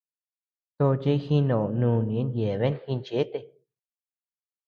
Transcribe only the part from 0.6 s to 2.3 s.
Tochi jino nùni